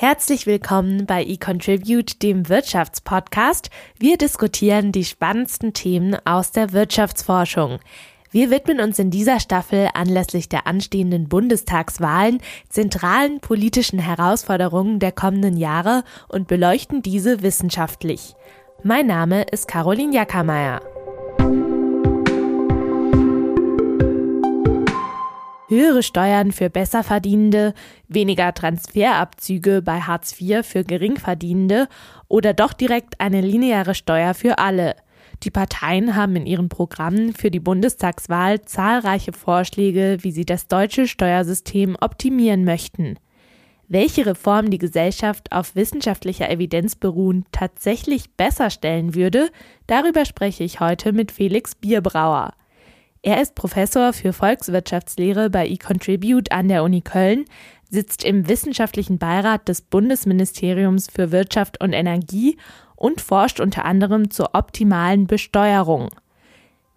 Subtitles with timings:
[0.00, 3.68] Herzlich willkommen bei eContribute, dem Wirtschaftspodcast.
[3.98, 7.80] Wir diskutieren die spannendsten Themen aus der Wirtschaftsforschung.
[8.30, 12.38] Wir widmen uns in dieser Staffel anlässlich der anstehenden Bundestagswahlen
[12.68, 18.36] zentralen politischen Herausforderungen der kommenden Jahre und beleuchten diese wissenschaftlich.
[18.84, 20.80] Mein Name ist Caroline Jackermeier.
[25.68, 27.74] Höhere Steuern für Besserverdienende,
[28.08, 31.88] weniger Transferabzüge bei Hartz IV für Geringverdienende
[32.26, 34.96] oder doch direkt eine lineare Steuer für alle.
[35.44, 41.06] Die Parteien haben in ihren Programmen für die Bundestagswahl zahlreiche Vorschläge, wie sie das deutsche
[41.06, 43.18] Steuersystem optimieren möchten.
[43.86, 49.50] Welche Reform die Gesellschaft auf wissenschaftlicher Evidenz beruhen tatsächlich besser stellen würde,
[49.86, 52.52] darüber spreche ich heute mit Felix Bierbrauer.
[53.22, 57.44] Er ist Professor für Volkswirtschaftslehre bei eContribute an der Uni Köln,
[57.90, 62.56] sitzt im wissenschaftlichen Beirat des Bundesministeriums für Wirtschaft und Energie
[62.96, 66.10] und forscht unter anderem zur optimalen Besteuerung.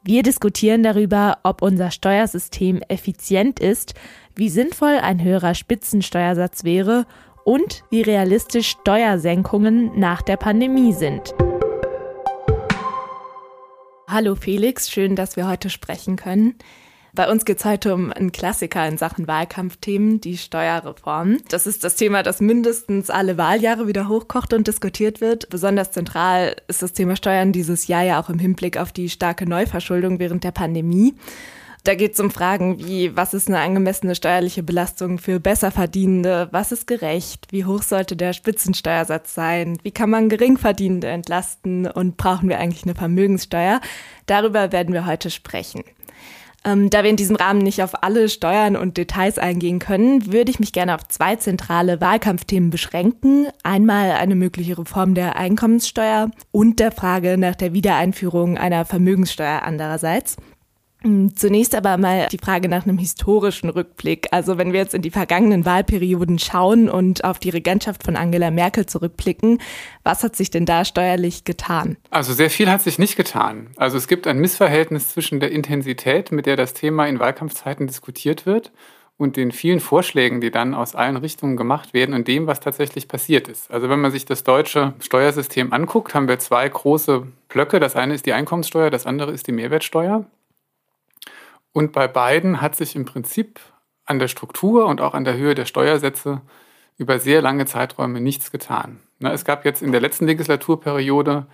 [0.03, 3.93] Wir diskutieren darüber, ob unser Steuersystem effizient ist,
[4.35, 7.05] wie sinnvoll ein höherer Spitzensteuersatz wäre
[7.45, 11.35] und wie realistisch Steuersenkungen nach der Pandemie sind.
[14.13, 16.55] Hallo Felix, schön, dass wir heute sprechen können.
[17.13, 21.37] Bei uns geht es heute um einen Klassiker in Sachen Wahlkampfthemen, die Steuerreform.
[21.47, 25.47] Das ist das Thema, das mindestens alle Wahljahre wieder hochkocht und diskutiert wird.
[25.47, 29.47] Besonders zentral ist das Thema Steuern dieses Jahr ja auch im Hinblick auf die starke
[29.47, 31.15] Neuverschuldung während der Pandemie.
[31.83, 36.47] Da geht es um Fragen wie, was ist eine angemessene steuerliche Belastung für Besserverdienende?
[36.51, 37.47] Was ist gerecht?
[37.49, 39.79] Wie hoch sollte der Spitzensteuersatz sein?
[39.81, 41.87] Wie kann man Geringverdienende entlasten?
[41.87, 43.81] Und brauchen wir eigentlich eine Vermögenssteuer?
[44.27, 45.83] Darüber werden wir heute sprechen.
[46.63, 50.51] Ähm, da wir in diesem Rahmen nicht auf alle Steuern und Details eingehen können, würde
[50.51, 53.47] ich mich gerne auf zwei zentrale Wahlkampfthemen beschränken.
[53.63, 60.37] Einmal eine mögliche Reform der Einkommenssteuer und der Frage nach der Wiedereinführung einer Vermögenssteuer andererseits.
[61.03, 64.27] Hm, zunächst aber mal die Frage nach einem historischen Rückblick.
[64.31, 68.51] Also wenn wir jetzt in die vergangenen Wahlperioden schauen und auf die Regentschaft von Angela
[68.51, 69.59] Merkel zurückblicken,
[70.03, 71.97] was hat sich denn da steuerlich getan?
[72.11, 73.71] Also sehr viel hat sich nicht getan.
[73.77, 78.45] Also es gibt ein Missverhältnis zwischen der Intensität, mit der das Thema in Wahlkampfzeiten diskutiert
[78.45, 78.71] wird,
[79.21, 83.07] und den vielen Vorschlägen, die dann aus allen Richtungen gemacht werden und dem, was tatsächlich
[83.07, 83.69] passiert ist.
[83.69, 87.79] Also wenn man sich das deutsche Steuersystem anguckt, haben wir zwei große Blöcke.
[87.79, 90.25] Das eine ist die Einkommenssteuer, das andere ist die Mehrwertsteuer.
[91.73, 93.59] Und bei beiden hat sich im Prinzip
[94.05, 96.41] an der Struktur und auch an der Höhe der Steuersätze
[96.97, 98.99] über sehr lange Zeiträume nichts getan.
[99.19, 101.47] Es gab jetzt in der letzten Legislaturperiode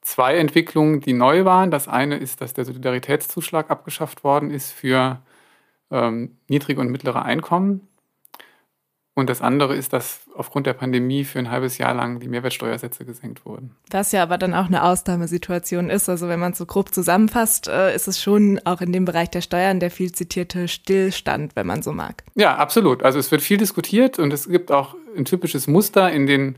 [0.00, 1.70] zwei Entwicklungen, die neu waren.
[1.70, 5.20] Das eine ist, dass der Solidaritätszuschlag abgeschafft worden ist für
[5.90, 7.88] ähm, niedrige und mittlere Einkommen.
[9.16, 13.04] Und das andere ist, dass aufgrund der Pandemie für ein halbes Jahr lang die Mehrwertsteuersätze
[13.04, 13.76] gesenkt wurden.
[13.90, 16.08] Was ja aber dann auch eine Ausnahmesituation ist.
[16.08, 19.30] Also wenn man es so grob zusammenfasst, äh, ist es schon auch in dem Bereich
[19.30, 22.24] der Steuern der viel zitierte Stillstand, wenn man so mag.
[22.34, 23.04] Ja, absolut.
[23.04, 26.56] Also es wird viel diskutiert und es gibt auch ein typisches Muster in den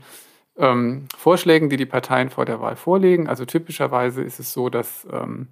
[0.57, 3.29] ähm, Vorschlägen, die die Parteien vor der Wahl vorlegen.
[3.29, 5.49] Also typischerweise ist es so, dass ähm,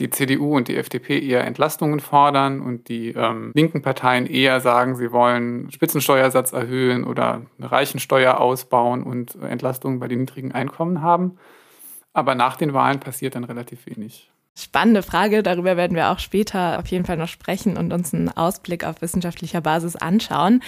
[0.00, 4.96] die CDU und die FDP eher Entlastungen fordern und die ähm, linken Parteien eher sagen,
[4.96, 11.36] sie wollen Spitzensteuersatz erhöhen oder eine Reichensteuer ausbauen und Entlastungen bei den niedrigen Einkommen haben.
[12.12, 14.30] Aber nach den Wahlen passiert dann relativ wenig.
[14.58, 18.28] Spannende Frage, darüber werden wir auch später auf jeden Fall noch sprechen und uns einen
[18.28, 20.62] Ausblick auf wissenschaftlicher Basis anschauen.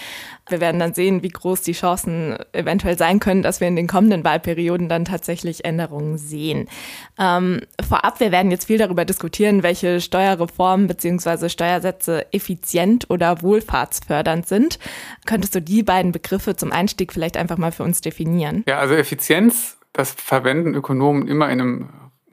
[0.48, 3.88] Wir werden dann sehen, wie groß die Chancen eventuell sein können, dass wir in den
[3.88, 6.68] kommenden Wahlperioden dann tatsächlich Änderungen sehen.
[7.18, 11.48] Ähm, vorab, wir werden jetzt viel darüber diskutieren, welche Steuerreformen bzw.
[11.48, 14.78] Steuersätze effizient oder wohlfahrtsfördernd sind.
[15.26, 18.62] Könntest du die beiden Begriffe zum Einstieg vielleicht einfach mal für uns definieren?
[18.66, 21.88] Ja, also Effizienz, das verwenden Ökonomen immer in einem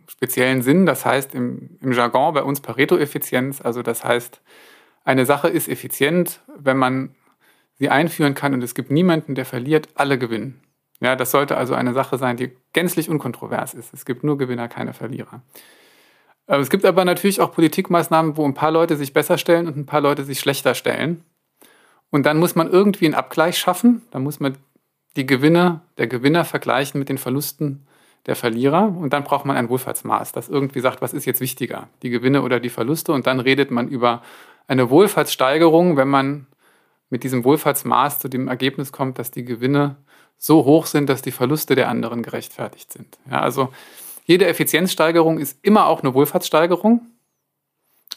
[0.09, 0.85] speziellen Sinn.
[0.85, 3.61] Das heißt im, im Jargon bei uns Pareto-Effizienz.
[3.61, 4.41] Also das heißt,
[5.03, 7.15] eine Sache ist effizient, wenn man
[7.75, 10.61] sie einführen kann und es gibt niemanden, der verliert, alle gewinnen.
[10.99, 13.93] Ja, das sollte also eine Sache sein, die gänzlich unkontrovers ist.
[13.93, 15.41] Es gibt nur Gewinner, keine Verlierer.
[16.45, 19.85] Es gibt aber natürlich auch Politikmaßnahmen, wo ein paar Leute sich besser stellen und ein
[19.85, 21.23] paar Leute sich schlechter stellen.
[22.09, 24.01] Und dann muss man irgendwie einen Abgleich schaffen.
[24.11, 24.57] Da muss man
[25.15, 27.85] die Gewinne der Gewinner vergleichen mit den Verlusten
[28.25, 28.93] der Verlierer.
[28.95, 32.41] Und dann braucht man ein Wohlfahrtsmaß, das irgendwie sagt, was ist jetzt wichtiger, die Gewinne
[32.41, 33.11] oder die Verluste.
[33.13, 34.21] Und dann redet man über
[34.67, 36.47] eine Wohlfahrtssteigerung, wenn man
[37.09, 39.95] mit diesem Wohlfahrtsmaß zu dem Ergebnis kommt, dass die Gewinne
[40.37, 43.17] so hoch sind, dass die Verluste der anderen gerechtfertigt sind.
[43.29, 43.69] Ja, also
[44.25, 47.01] jede Effizienzsteigerung ist immer auch eine Wohlfahrtssteigerung,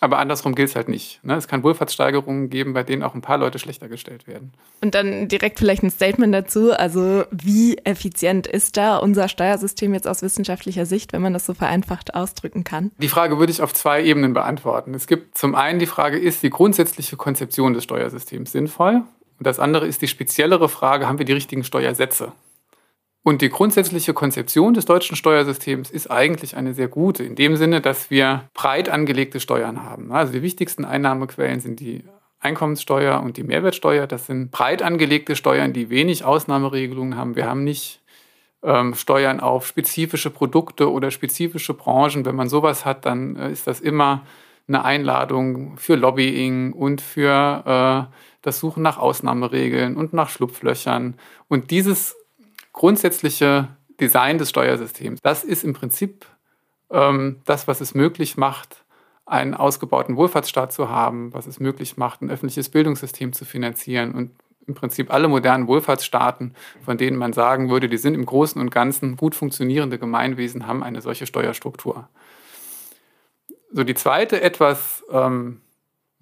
[0.02, 1.20] Aber andersrum gilt es halt nicht.
[1.22, 1.36] Ne?
[1.36, 4.52] Es kann Wohlfahrtssteigerungen geben, bei denen auch ein paar Leute schlechter gestellt werden.
[4.80, 6.72] Und dann direkt vielleicht ein Statement dazu.
[6.72, 11.54] Also wie effizient ist da unser Steuersystem jetzt aus wissenschaftlicher Sicht, wenn man das so
[11.54, 12.90] vereinfacht ausdrücken kann?
[12.98, 14.92] Die Frage würde ich auf zwei Ebenen beantworten.
[14.92, 19.02] Es gibt zum einen die Frage, ist die grundsätzliche Konzeption des Steuersystems sinnvoll?
[19.38, 22.32] Und das andere ist die speziellere Frage, haben wir die richtigen Steuersätze?
[23.24, 27.80] Und die grundsätzliche Konzeption des deutschen Steuersystems ist eigentlich eine sehr gute, in dem Sinne,
[27.80, 30.10] dass wir breit angelegte Steuern haben.
[30.10, 32.04] Also die wichtigsten Einnahmequellen sind die
[32.40, 34.08] Einkommenssteuer und die Mehrwertsteuer.
[34.08, 37.36] Das sind breit angelegte Steuern, die wenig Ausnahmeregelungen haben.
[37.36, 38.00] Wir haben nicht
[38.64, 42.24] ähm, Steuern auf spezifische Produkte oder spezifische Branchen.
[42.24, 44.26] Wenn man sowas hat, dann äh, ist das immer
[44.66, 51.14] eine Einladung für Lobbying und für äh, das Suchen nach Ausnahmeregeln und nach Schlupflöchern.
[51.46, 52.16] Und dieses
[52.72, 53.68] grundsätzliche
[54.00, 56.26] Design des Steuersystems, das ist im Prinzip
[56.90, 58.84] ähm, das, was es möglich macht,
[59.26, 64.30] einen ausgebauten Wohlfahrtsstaat zu haben, was es möglich macht, ein öffentliches Bildungssystem zu finanzieren und
[64.66, 66.54] im Prinzip alle modernen Wohlfahrtsstaaten,
[66.84, 70.82] von denen man sagen würde, die sind im Großen und Ganzen gut funktionierende Gemeinwesen, haben
[70.82, 72.08] eine solche Steuerstruktur.
[73.72, 75.61] So die zweite etwas ähm,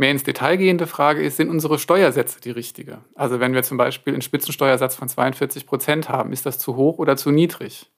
[0.01, 2.99] mehr ins Detail gehende Frage ist, sind unsere Steuersätze die richtige?
[3.15, 6.99] Also wenn wir zum Beispiel einen Spitzensteuersatz von 42 Prozent haben, ist das zu hoch
[6.99, 7.91] oder zu niedrig?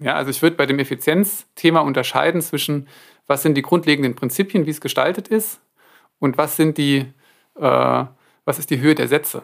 [0.00, 2.88] Ja, also ich würde bei dem Effizienzthema unterscheiden zwischen,
[3.28, 5.60] was sind die grundlegenden Prinzipien, wie es gestaltet ist,
[6.18, 7.04] und was sind die,
[7.54, 8.04] äh,
[8.44, 9.42] was ist die Höhe der Sätze?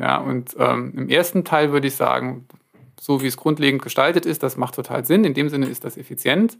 [0.00, 2.48] Ja, und ähm, im ersten Teil würde ich sagen,
[2.98, 5.24] so wie es grundlegend gestaltet ist, das macht total Sinn.
[5.24, 6.58] In dem Sinne ist das effizient.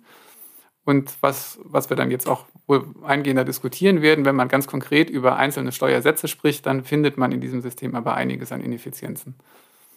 [0.84, 5.10] Und was, was wir dann jetzt auch wohl eingehender diskutieren werden, wenn man ganz konkret
[5.10, 9.34] über einzelne Steuersätze spricht, dann findet man in diesem System aber einiges an Ineffizienzen.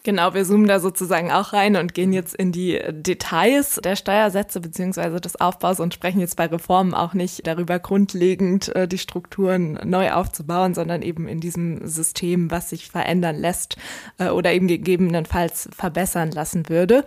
[0.03, 4.59] Genau, wir zoomen da sozusagen auch rein und gehen jetzt in die Details der Steuersätze
[4.59, 9.79] beziehungsweise des Aufbaus und sprechen jetzt bei Reformen auch nicht darüber, grundlegend äh, die Strukturen
[9.83, 13.75] neu aufzubauen, sondern eben in diesem System, was sich verändern lässt
[14.17, 17.05] äh, oder eben gegebenenfalls verbessern lassen würde.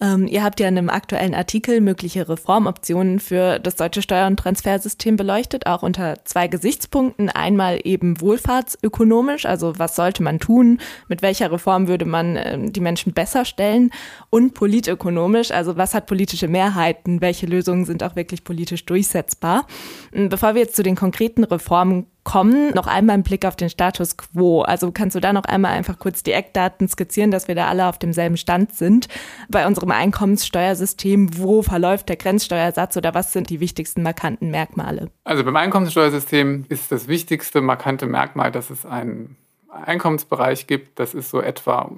[0.00, 4.38] Ähm, ihr habt ja in einem aktuellen Artikel mögliche Reformoptionen für das deutsche Steuer- und
[4.38, 7.28] Transfersystem beleuchtet, auch unter zwei Gesichtspunkten.
[7.28, 12.80] Einmal eben wohlfahrtsökonomisch, also was sollte man tun, mit welcher Reform würde man äh, die
[12.80, 13.90] Menschen besser stellen
[14.30, 19.66] und politökonomisch, also was hat politische Mehrheiten, welche Lösungen sind auch wirklich politisch durchsetzbar.
[20.12, 22.70] Bevor wir jetzt zu den konkreten Reformen kommen.
[22.74, 24.62] Noch einmal ein Blick auf den Status quo.
[24.62, 27.86] Also kannst du da noch einmal einfach kurz die Eckdaten skizzieren, dass wir da alle
[27.86, 29.08] auf demselben Stand sind.
[29.48, 35.10] Bei unserem Einkommenssteuersystem, wo verläuft der Grenzsteuersatz oder was sind die wichtigsten markanten Merkmale?
[35.24, 39.36] Also beim Einkommenssteuersystem ist das wichtigste markante Merkmal, dass es einen
[39.68, 40.98] Einkommensbereich gibt.
[40.98, 41.90] Das ist so etwa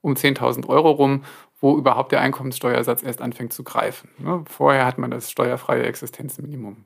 [0.00, 1.24] um 10.000 Euro rum,
[1.60, 4.10] wo überhaupt der Einkommenssteuersatz erst anfängt zu greifen.
[4.18, 4.44] Ne?
[4.48, 6.84] Vorher hat man das steuerfreie Existenzminimum.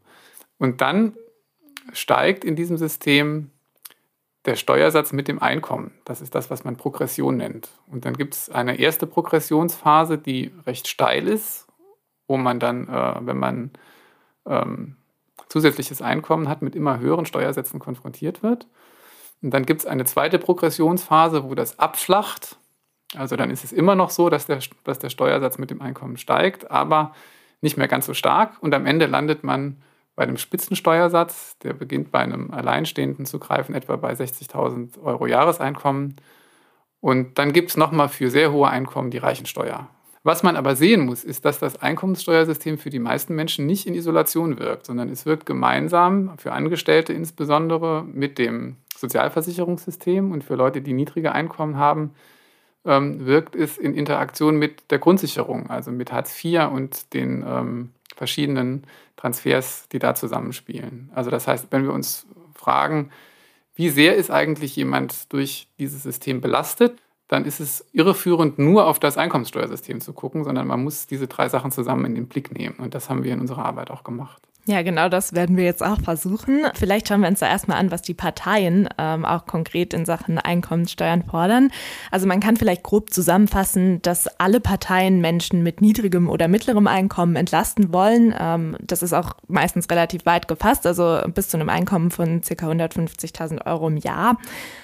[0.59, 1.15] Und dann
[1.93, 3.51] steigt in diesem System
[4.47, 5.93] der Steuersatz mit dem Einkommen.
[6.05, 7.71] Das ist das, was man Progression nennt.
[7.87, 11.67] Und dann gibt es eine erste Progressionsphase, die recht steil ist,
[12.27, 13.71] wo man dann, äh, wenn man
[14.47, 14.97] ähm,
[15.49, 18.67] zusätzliches Einkommen hat, mit immer höheren Steuersätzen konfrontiert wird.
[19.43, 22.57] Und dann gibt es eine zweite Progressionsphase, wo das abflacht.
[23.17, 26.17] Also dann ist es immer noch so, dass der, dass der Steuersatz mit dem Einkommen
[26.17, 27.15] steigt, aber
[27.61, 28.57] nicht mehr ganz so stark.
[28.61, 29.83] Und am Ende landet man
[30.21, 36.17] bei einem Spitzensteuersatz, der beginnt bei einem Alleinstehenden zu greifen, etwa bei 60.000 Euro Jahreseinkommen.
[37.01, 39.89] Und dann gibt es nochmal für sehr hohe Einkommen die Reichensteuer.
[40.23, 43.95] Was man aber sehen muss, ist, dass das Einkommenssteuersystem für die meisten Menschen nicht in
[43.95, 50.83] Isolation wirkt, sondern es wirkt gemeinsam, für Angestellte insbesondere, mit dem Sozialversicherungssystem und für Leute,
[50.83, 52.11] die niedrige Einkommen haben,
[52.85, 57.91] ähm, wirkt es in Interaktion mit der Grundsicherung, also mit Hartz IV und den ähm,
[58.17, 58.85] verschiedenen
[59.17, 61.11] Transfers, die da zusammenspielen.
[61.15, 63.11] Also das heißt, wenn wir uns fragen,
[63.75, 68.99] wie sehr ist eigentlich jemand durch dieses System belastet, dann ist es irreführend, nur auf
[68.99, 72.77] das Einkommenssteuersystem zu gucken, sondern man muss diese drei Sachen zusammen in den Blick nehmen.
[72.79, 74.43] Und das haben wir in unserer Arbeit auch gemacht.
[74.71, 76.61] Ja, genau das werden wir jetzt auch versuchen.
[76.75, 80.39] Vielleicht schauen wir uns da erstmal an, was die Parteien ähm, auch konkret in Sachen
[80.39, 81.73] Einkommenssteuern fordern.
[82.13, 87.35] Also man kann vielleicht grob zusammenfassen, dass alle Parteien Menschen mit niedrigem oder mittlerem Einkommen
[87.35, 88.33] entlasten wollen.
[88.39, 92.55] Ähm, das ist auch meistens relativ weit gefasst, also bis zu einem Einkommen von ca.
[92.55, 94.39] 150.000 Euro im Jahr.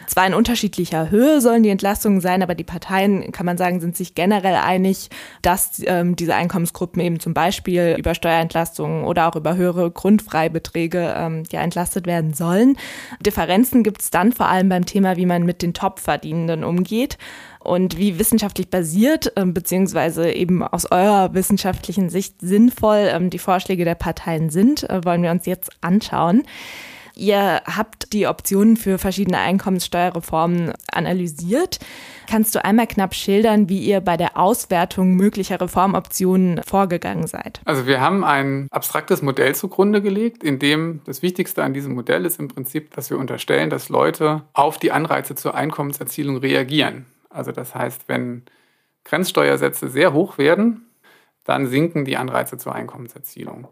[0.08, 3.96] Zwar in unterschiedlicher Höhe sollen die Entlastungen sein, aber die Parteien, kann man sagen, sind
[3.96, 5.10] sich generell einig,
[5.42, 11.42] dass ähm, diese Einkommensgruppen eben zum Beispiel über Steuerentlastungen oder auch über höhere Grundfreibeträge ähm,
[11.50, 12.76] ja entlastet werden sollen.
[13.20, 17.18] Differenzen gibt es dann vor allem beim Thema, wie man mit den Topverdienenden umgeht.
[17.66, 23.84] und wie wissenschaftlich basiert, ähm, beziehungsweise eben aus eurer wissenschaftlichen Sicht sinnvoll ähm, die Vorschläge
[23.84, 26.44] der Parteien sind, äh, wollen wir uns jetzt anschauen.
[27.18, 31.78] Ihr habt die Optionen für verschiedene Einkommenssteuerreformen analysiert.
[32.28, 37.60] Kannst du einmal knapp schildern, wie ihr bei der Auswertung möglicher Reformoptionen vorgegangen seid?
[37.64, 42.26] Also wir haben ein abstraktes Modell zugrunde gelegt, in dem das Wichtigste an diesem Modell
[42.26, 47.06] ist im Prinzip, dass wir unterstellen, dass Leute auf die Anreize zur Einkommenserzielung reagieren.
[47.30, 48.42] Also das heißt, wenn
[49.04, 50.86] Grenzsteuersätze sehr hoch werden,
[51.44, 53.68] dann sinken die Anreize zur Einkommenserzielung.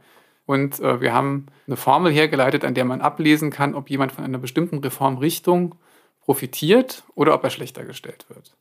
[0.47, 4.25] Und äh, wir haben eine Formel hergeleitet, an der man ablesen kann, ob jemand von
[4.25, 5.75] einer bestimmten Reformrichtung
[6.21, 8.57] profitiert oder ob er schlechter gestellt wird.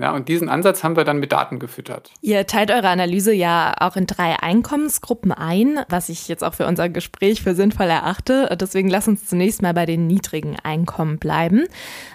[0.00, 2.12] Ja, und diesen Ansatz haben wir dann mit Daten gefüttert.
[2.20, 6.66] Ihr teilt eure Analyse ja auch in drei Einkommensgruppen ein, was ich jetzt auch für
[6.66, 8.56] unser Gespräch für sinnvoll erachte.
[8.60, 11.64] Deswegen lass uns zunächst mal bei den niedrigen Einkommen bleiben.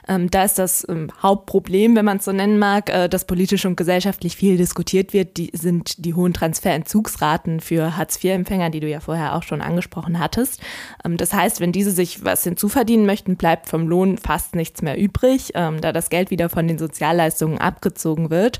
[0.08, 3.66] Ähm, da ist das ähm, Hauptproblem, wenn man es so nennen mag, äh, dass politisch
[3.66, 9.02] und gesellschaftlich viel diskutiert wird, die sind die hohen Transferentzugsraten für Hartz-IV-Empfänger, die du ja
[9.02, 10.62] vorher auch schon angesprochen hattest.
[11.04, 14.98] Ähm, das heißt, wenn diese sich was hinzuverdienen möchten, bleibt vom Lohn fast nichts mehr
[14.98, 18.60] übrig, ähm, da das Geld wieder von den Sozialleistungen ab abgezogen wird.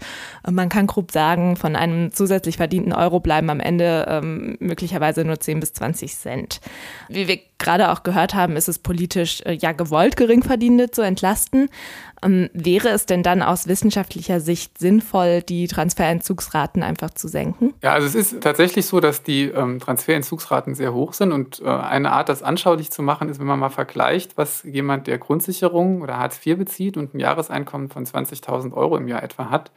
[0.50, 5.40] Man kann grob sagen, von einem zusätzlich verdienten Euro bleiben am Ende ähm, möglicherweise nur
[5.40, 6.60] 10 bis 20 Cent.
[7.10, 11.70] Wie wir gerade auch gehört haben, ist es politisch äh, ja gewollt, Geringverdienende zu entlasten.
[12.24, 17.74] Ähm, wäre es denn dann aus wissenschaftlicher Sicht sinnvoll, die Transferentzugsraten einfach zu senken?
[17.82, 21.68] Ja, also es ist tatsächlich so, dass die ähm, Transferentzugsraten sehr hoch sind und äh,
[21.68, 26.02] eine Art, das anschaulich zu machen, ist, wenn man mal vergleicht, was jemand, der Grundsicherung
[26.02, 29.72] oder Hartz IV bezieht und ein Jahreseinkommen von 20.000 Euro im Jahr etwa hat,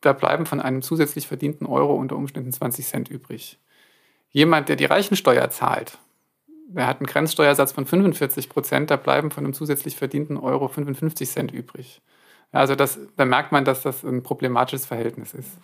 [0.00, 3.58] da bleiben von einem zusätzlich verdienten Euro unter Umständen 20 Cent übrig.
[4.30, 5.98] Jemand, der die Reichensteuer zahlt,
[6.74, 11.28] er hat einen Grenzsteuersatz von 45 Prozent, da bleiben von einem zusätzlich verdienten Euro 55
[11.28, 12.00] Cent übrig.
[12.52, 15.58] Also das, da merkt man, dass das ein problematisches Verhältnis ist.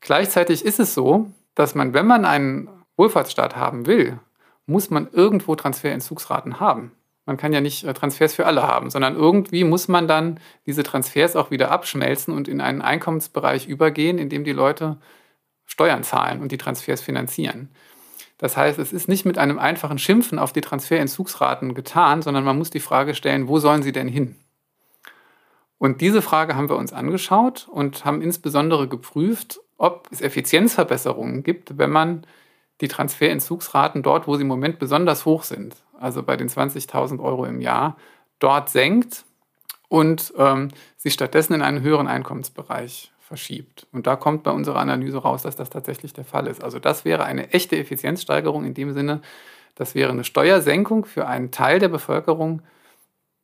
[0.00, 4.18] Gleichzeitig ist es so, dass man, wenn man einen Wohlfahrtsstaat haben will,
[4.66, 6.92] muss man irgendwo Transferentzugsraten haben.
[7.24, 10.82] Man kann ja nicht äh, Transfers für alle haben, sondern irgendwie muss man dann diese
[10.82, 14.98] Transfers auch wieder abschmelzen und in einen Einkommensbereich übergehen, in dem die Leute
[15.64, 17.70] Steuern zahlen und die Transfers finanzieren.
[18.42, 22.58] Das heißt, es ist nicht mit einem einfachen Schimpfen auf die Transferentzugsraten getan, sondern man
[22.58, 24.34] muss die Frage stellen, wo sollen sie denn hin?
[25.78, 31.78] Und diese Frage haben wir uns angeschaut und haben insbesondere geprüft, ob es Effizienzverbesserungen gibt,
[31.78, 32.26] wenn man
[32.80, 37.44] die Transferentzugsraten dort, wo sie im Moment besonders hoch sind, also bei den 20.000 Euro
[37.44, 37.96] im Jahr,
[38.40, 39.24] dort senkt
[39.86, 43.86] und ähm, sie stattdessen in einen höheren Einkommensbereich verschiebt.
[43.92, 46.62] Und da kommt bei unserer Analyse raus, dass das tatsächlich der Fall ist.
[46.62, 49.22] Also das wäre eine echte Effizienzsteigerung in dem Sinne,
[49.74, 52.60] das wäre eine Steuersenkung für einen Teil der Bevölkerung,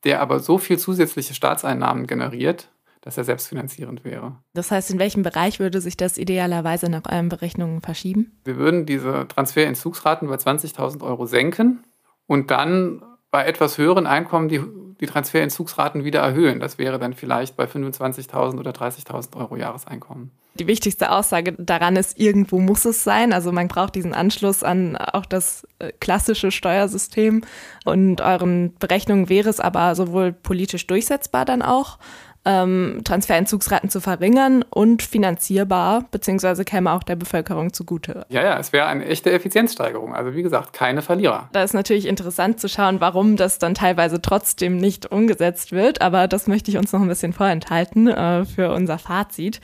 [0.05, 2.69] der aber so viel zusätzliche Staatseinnahmen generiert,
[3.01, 4.37] dass er selbstfinanzierend wäre.
[4.53, 8.39] Das heißt, in welchem Bereich würde sich das idealerweise nach euren Berechnungen verschieben?
[8.45, 11.83] Wir würden diese Transferentzugsraten bei 20.000 Euro senken
[12.27, 14.61] und dann bei etwas höheren Einkommen die
[15.01, 16.61] die Transferentzugsraten wieder erhöhen.
[16.61, 20.31] Das wäre dann vielleicht bei 25.000 oder 30.000 Euro Jahreseinkommen.
[20.55, 23.33] Die wichtigste Aussage daran ist, irgendwo muss es sein.
[23.33, 27.43] Also man braucht diesen Anschluss an auch das äh, klassische Steuersystem.
[27.85, 31.99] Und euren Berechnungen wäre es aber sowohl politisch durchsetzbar dann auch,
[32.49, 38.25] ähm, Transferentzugsraten zu verringern und finanzierbar, beziehungsweise käme auch der Bevölkerung zugute.
[38.31, 40.15] Ja, ja, es wäre eine echte Effizienzsteigerung.
[40.15, 41.51] Also wie gesagt, keine Verlierer.
[41.53, 46.27] Da ist natürlich interessant zu schauen, warum das dann teilweise trotzdem nicht umgesetzt wird, aber
[46.27, 49.61] das möchte ich uns noch ein bisschen vorenthalten äh, für unser Fazit.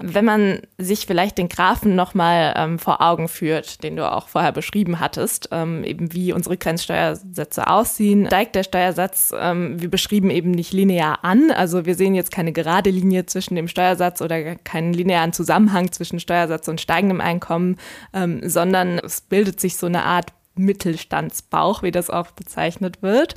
[0.00, 4.52] Wenn man sich vielleicht den Graphen nochmal ähm, vor Augen führt, den du auch vorher
[4.52, 10.50] beschrieben hattest, ähm, eben wie unsere Grenzsteuersätze aussehen, steigt der Steuersatz, ähm, wie beschrieben, eben
[10.50, 11.50] nicht linear an.
[11.50, 16.18] Also wir sehen jetzt keine gerade Linie zwischen dem Steuersatz oder keinen linearen Zusammenhang zwischen
[16.18, 17.76] Steuersatz und steigendem Einkommen,
[18.12, 23.34] ähm, sondern es bildet sich so eine Art Mittelstandsbauch, wie das auch bezeichnet wird,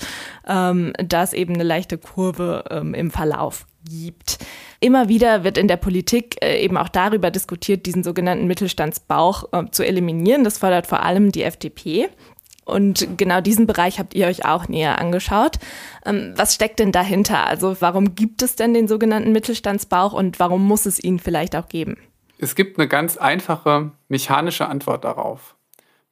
[0.48, 4.40] ähm, da es eben eine leichte Kurve ähm, im Verlauf gibt.
[4.80, 9.72] Immer wieder wird in der Politik äh, eben auch darüber diskutiert, diesen sogenannten Mittelstandsbauch äh,
[9.72, 10.44] zu eliminieren.
[10.44, 12.10] Das fordert vor allem die FDP.
[12.64, 15.58] Und genau diesen Bereich habt ihr euch auch näher angeschaut.
[16.06, 17.48] Ähm, was steckt denn dahinter?
[17.48, 21.70] Also warum gibt es denn den sogenannten Mittelstandsbauch und warum muss es ihn vielleicht auch
[21.70, 21.98] geben?
[22.40, 25.56] Es gibt eine ganz einfache mechanische Antwort darauf.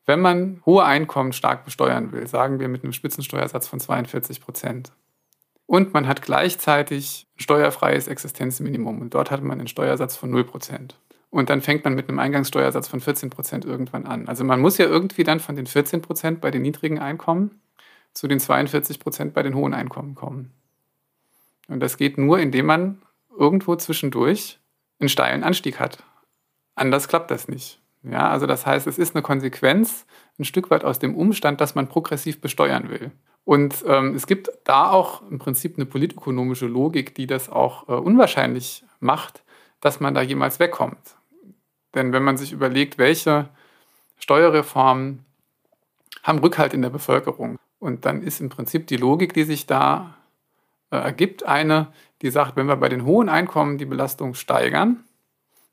[0.05, 4.91] Wenn man hohe Einkommen stark besteuern will, sagen wir mit einem Spitzensteuersatz von 42 Prozent,
[5.65, 10.99] und man hat gleichzeitig steuerfreies Existenzminimum und dort hat man einen Steuersatz von 0 Prozent.
[11.29, 14.27] Und dann fängt man mit einem Eingangssteuersatz von 14 Prozent irgendwann an.
[14.27, 17.59] Also man muss ja irgendwie dann von den 14 Prozent bei den niedrigen Einkommen
[18.13, 20.53] zu den 42 Prozent bei den hohen Einkommen kommen.
[21.67, 23.01] Und das geht nur, indem man
[23.37, 24.59] irgendwo zwischendurch
[24.99, 26.03] einen steilen Anstieg hat.
[26.75, 27.81] Anders klappt das nicht.
[28.03, 30.05] Ja, also das heißt, es ist eine Konsequenz
[30.37, 33.11] ein Stück weit aus dem Umstand, dass man progressiv besteuern will.
[33.45, 37.93] Und ähm, es gibt da auch im Prinzip eine politökonomische Logik, die das auch äh,
[37.93, 39.43] unwahrscheinlich macht,
[39.81, 41.15] dass man da jemals wegkommt.
[41.93, 43.49] Denn wenn man sich überlegt, welche
[44.17, 45.23] Steuerreformen
[46.23, 50.15] haben Rückhalt in der Bevölkerung, und dann ist im Prinzip die Logik, die sich da
[50.89, 51.87] äh, ergibt, eine,
[52.23, 55.03] die sagt, wenn wir bei den hohen Einkommen die Belastung steigern,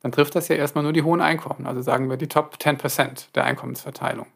[0.00, 3.32] dann trifft das ja erstmal nur die hohen Einkommen, also sagen wir die Top 10%
[3.34, 4.26] der Einkommensverteilung.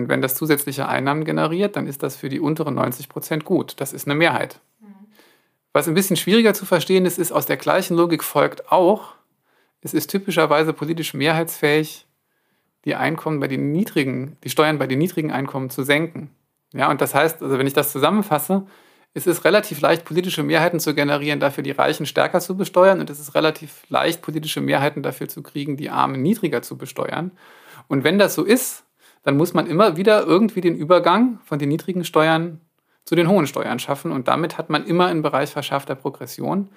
[0.00, 3.74] Und wenn das zusätzliche Einnahmen generiert, dann ist das für die unteren 90% gut.
[3.78, 4.60] Das ist eine Mehrheit.
[5.72, 9.14] Was ein bisschen schwieriger zu verstehen ist, ist, aus der gleichen Logik folgt auch,
[9.82, 12.06] es ist typischerweise politisch mehrheitsfähig,
[12.84, 16.30] die Einkommen bei den niedrigen, die Steuern bei den niedrigen Einkommen zu senken.
[16.72, 18.66] Ja, und das heißt, also wenn ich das zusammenfasse,
[19.12, 23.00] es ist relativ leicht, politische Mehrheiten zu generieren, dafür die Reichen stärker zu besteuern.
[23.00, 27.32] Und es ist relativ leicht, politische Mehrheiten dafür zu kriegen, die Armen niedriger zu besteuern.
[27.88, 28.84] Und wenn das so ist,
[29.22, 32.60] dann muss man immer wieder irgendwie den Übergang von den niedrigen Steuern
[33.04, 34.12] zu den hohen Steuern schaffen.
[34.12, 36.68] Und damit hat man immer einen Bereich verschärfter Progression.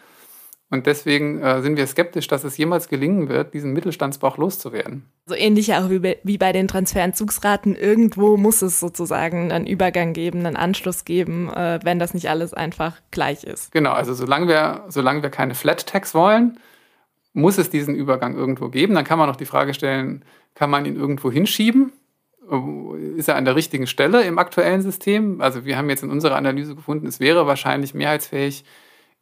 [0.69, 5.05] Und deswegen äh, sind wir skeptisch, dass es jemals gelingen wird, diesen Mittelstandsbauch loszuwerden.
[5.27, 7.75] So ähnlich auch wie bei, wie bei den Transferentzugsraten.
[7.75, 12.55] Irgendwo muss es sozusagen einen Übergang geben, einen Anschluss geben, äh, wenn das nicht alles
[12.55, 13.71] einfach gleich ist.
[13.71, 16.57] Genau, also solange wir, solange wir keine Flat Tax wollen,
[17.33, 18.95] muss es diesen Übergang irgendwo geben.
[18.95, 21.91] Dann kann man noch die Frage stellen, kann man ihn irgendwo hinschieben?
[23.15, 25.41] Ist er an der richtigen Stelle im aktuellen System?
[25.41, 28.65] Also wir haben jetzt in unserer Analyse gefunden, es wäre wahrscheinlich mehrheitsfähig,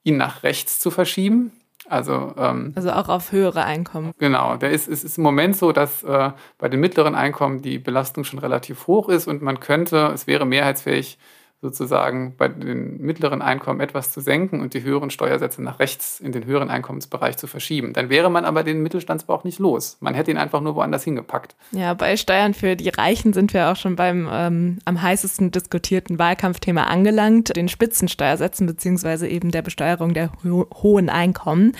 [0.03, 1.51] ihn nach rechts zu verschieben.
[1.87, 4.13] Also, ähm, also auch auf höhere Einkommen.
[4.17, 7.79] Genau, der ist, es ist im Moment so, dass äh, bei den mittleren Einkommen die
[7.79, 11.17] Belastung schon relativ hoch ist und man könnte, es wäre mehrheitsfähig,
[11.61, 16.31] sozusagen bei den mittleren Einkommen etwas zu senken und die höheren Steuersätze nach rechts in
[16.31, 17.93] den höheren Einkommensbereich zu verschieben.
[17.93, 19.97] Dann wäre man aber den Mittelstandsbauch nicht los.
[19.99, 21.55] Man hätte ihn einfach nur woanders hingepackt.
[21.71, 26.17] Ja, bei Steuern für die Reichen sind wir auch schon beim ähm, am heißesten diskutierten
[26.17, 31.73] Wahlkampfthema angelangt, den Spitzensteuersätzen beziehungsweise eben der Besteuerung der ho hohen Einkommen.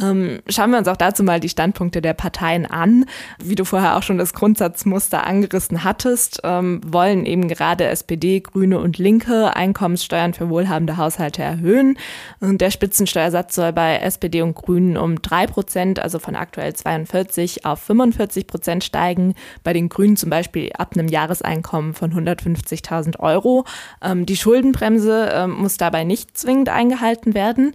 [0.00, 3.04] Ähm, schauen wir uns auch dazu mal die Standpunkte der Parteien an.
[3.42, 8.78] Wie du vorher auch schon das Grundsatzmuster angerissen hattest, ähm, wollen eben gerade SPD, Grüne
[8.78, 11.98] und Linke Einkommenssteuern für wohlhabende Haushalte erhöhen.
[12.40, 17.66] Und der Spitzensteuersatz soll bei SPD und Grünen um drei Prozent, also von aktuell 42
[17.66, 19.34] auf 45 Prozent steigen.
[19.62, 23.64] Bei den Grünen zum Beispiel ab einem Jahreseinkommen von 150.000 Euro.
[24.02, 27.74] Ähm, die Schuldenbremse muss dabei nicht zwingend eingehalten werden.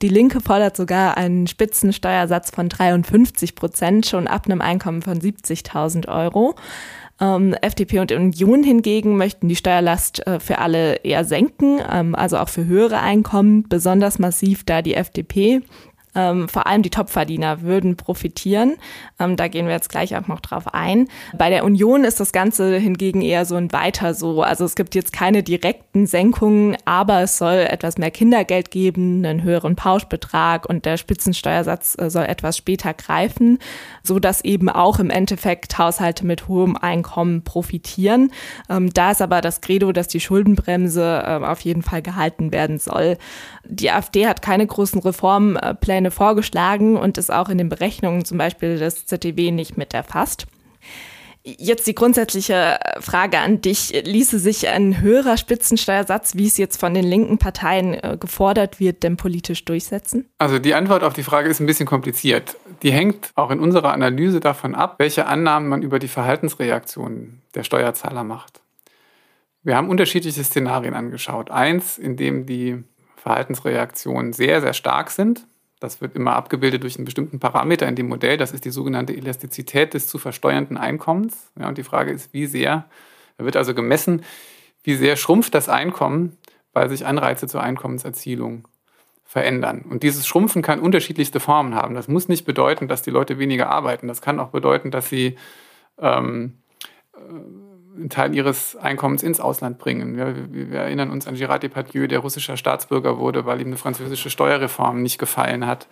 [0.00, 6.06] Die Linke fordert sogar einen Spitzensteuersatz von 53 Prozent schon ab einem Einkommen von 70.000
[6.06, 6.54] Euro.
[7.20, 12.38] Ähm, FDP und Union hingegen möchten die Steuerlast äh, für alle eher senken, ähm, also
[12.38, 15.62] auch für höhere Einkommen, besonders massiv, da die FDP
[16.18, 18.76] ähm, vor allem die Topverdiener würden profitieren.
[19.20, 21.08] Ähm, da gehen wir jetzt gleich auch noch drauf ein.
[21.36, 24.42] Bei der Union ist das Ganze hingegen eher so ein Weiter so.
[24.42, 29.44] Also es gibt jetzt keine direkten Senkungen, aber es soll etwas mehr Kindergeld geben, einen
[29.44, 33.58] höheren Pauschbetrag und der Spitzensteuersatz äh, soll etwas später greifen,
[34.02, 38.32] so dass eben auch im Endeffekt Haushalte mit hohem Einkommen profitieren.
[38.68, 42.78] Ähm, da ist aber das Credo, dass die Schuldenbremse äh, auf jeden Fall gehalten werden
[42.78, 43.18] soll.
[43.64, 48.38] Die AfD hat keine großen Reformpläne Pläne vorgeschlagen und ist auch in den Berechnungen zum
[48.38, 50.46] Beispiel des ZDW nicht mit erfasst.
[51.44, 54.02] Jetzt die grundsätzliche Frage an dich.
[54.04, 59.02] Ließe sich ein höherer Spitzensteuersatz, wie es jetzt von den linken Parteien äh, gefordert wird,
[59.02, 60.28] denn politisch durchsetzen?
[60.36, 62.56] Also die Antwort auf die Frage ist ein bisschen kompliziert.
[62.82, 67.62] Die hängt auch in unserer Analyse davon ab, welche Annahmen man über die Verhaltensreaktionen der
[67.62, 68.60] Steuerzahler macht.
[69.62, 71.50] Wir haben unterschiedliche Szenarien angeschaut.
[71.50, 72.84] Eins, in dem die
[73.16, 75.46] Verhaltensreaktionen sehr, sehr stark sind.
[75.80, 78.36] Das wird immer abgebildet durch einen bestimmten Parameter in dem Modell.
[78.36, 81.50] Das ist die sogenannte Elastizität des zu versteuernden Einkommens.
[81.58, 82.86] Ja, und die Frage ist, wie sehr,
[83.36, 84.24] da wird also gemessen,
[84.82, 86.36] wie sehr schrumpft das Einkommen,
[86.72, 88.66] weil sich Anreize zur Einkommenserzielung
[89.24, 89.84] verändern.
[89.88, 91.94] Und dieses Schrumpfen kann unterschiedlichste Formen haben.
[91.94, 94.08] Das muss nicht bedeuten, dass die Leute weniger arbeiten.
[94.08, 95.36] Das kann auch bedeuten, dass sie
[95.98, 96.54] ähm,
[97.14, 97.18] äh,
[97.98, 100.16] einen Teil ihres Einkommens ins Ausland bringen.
[100.16, 104.30] Wir, wir, erinnern uns an Gérard Depardieu, der russischer Staatsbürger wurde, weil ihm eine französische
[104.30, 105.88] Steuerreform nicht gefallen hat.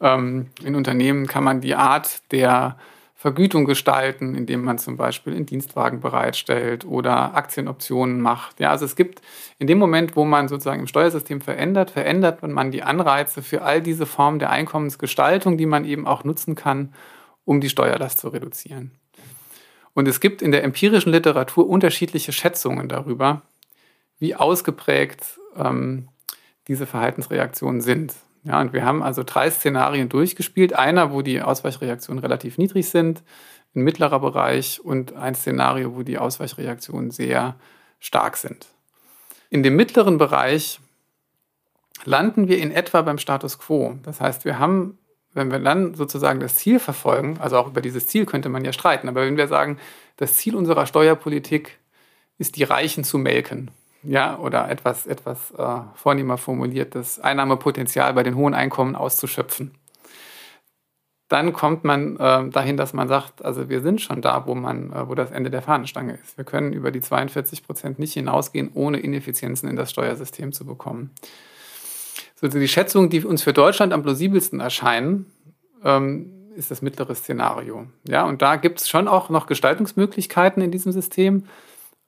[0.00, 2.76] Ähm, in Unternehmen kann man die Art der
[3.14, 8.60] Vergütung gestalten, indem man zum Beispiel einen Dienstwagen bereitstellt oder Aktienoptionen macht.
[8.60, 9.22] Ja, also es gibt
[9.58, 13.80] in dem Moment, wo man sozusagen im Steuersystem verändert, verändert man die Anreize für all
[13.80, 16.92] diese Formen der Einkommensgestaltung, die man eben auch nutzen kann,
[17.46, 18.90] um die Steuerlast zu reduzieren.
[19.94, 23.42] Und es gibt in der empirischen Literatur unterschiedliche Schätzungen darüber,
[24.18, 26.08] wie ausgeprägt ähm,
[26.68, 28.14] diese Verhaltensreaktionen sind.
[28.42, 30.74] Ja, und wir haben also drei Szenarien durchgespielt.
[30.74, 33.22] Einer, wo die Ausweichreaktionen relativ niedrig sind,
[33.74, 37.56] ein mittlerer Bereich und ein Szenario, wo die Ausweichreaktionen sehr
[38.00, 38.66] stark sind.
[39.50, 40.80] In dem mittleren Bereich
[42.04, 43.98] landen wir in etwa beim Status quo.
[44.02, 44.98] Das heißt, wir haben,
[45.34, 48.72] wenn wir dann sozusagen das Ziel verfolgen, also auch über dieses Ziel könnte man ja
[48.72, 49.78] streiten, aber wenn wir sagen,
[50.16, 51.78] das Ziel unserer Steuerpolitik
[52.38, 53.70] ist, die Reichen zu melken,
[54.02, 59.72] ja, oder etwas, etwas äh, vornehmer formuliert, das Einnahmepotenzial bei den hohen Einkommen auszuschöpfen.
[61.28, 64.92] Dann kommt man äh, dahin, dass man sagt, also wir sind schon da, wo man,
[64.92, 66.36] äh, wo das Ende der Fahnenstange ist.
[66.36, 71.10] Wir können über die 42 Prozent nicht hinausgehen, ohne Ineffizienzen in das Steuersystem zu bekommen.
[72.44, 75.32] So, die Schätzungen, die uns für Deutschland am plausibelsten erscheinen,
[75.82, 77.86] ähm, ist das mittlere Szenario.
[78.06, 81.44] Ja, und da gibt es schon auch noch Gestaltungsmöglichkeiten in diesem System.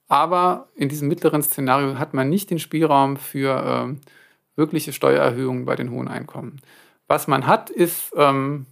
[0.07, 4.07] Aber in diesem mittleren Szenario hat man nicht den Spielraum für äh,
[4.55, 6.61] wirkliche Steuererhöhungen bei den hohen Einkommen.
[7.07, 8.67] Was man hat, ist ähm,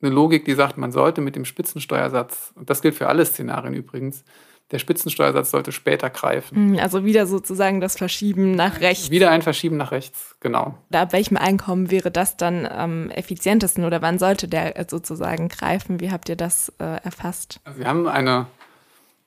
[0.00, 3.74] eine Logik, die sagt, man sollte mit dem Spitzensteuersatz, und das gilt für alle Szenarien
[3.74, 4.24] übrigens,
[4.72, 6.56] der Spitzensteuersatz sollte später greifen.
[6.56, 9.10] Hm, also wieder sozusagen das Verschieben nach rechts.
[9.10, 10.78] Wieder ein Verschieben nach rechts, genau.
[10.92, 16.00] Ab welchem Einkommen wäre das dann am effizientesten oder wann sollte der sozusagen greifen?
[16.00, 17.60] Wie habt ihr das äh, erfasst?
[17.64, 18.46] Also wir haben eine